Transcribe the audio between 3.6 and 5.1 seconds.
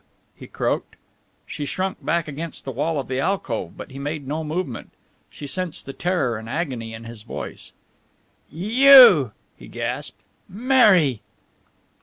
but he made no movement.